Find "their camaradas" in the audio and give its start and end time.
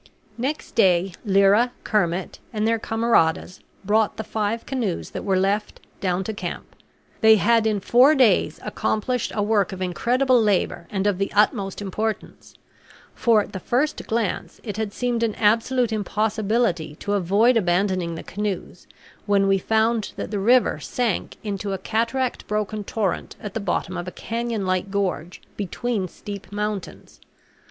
2.67-3.59